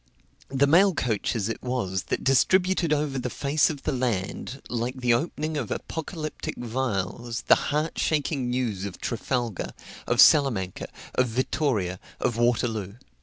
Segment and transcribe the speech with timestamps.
[0.49, 5.13] The mail coaches it was that distributed over the face of the land, like the
[5.13, 9.73] opening of apocalyptic vials, the heart shaking news of Trafalgar,
[10.07, 12.95] of Salamanca, of Vittoria, of Waterloo.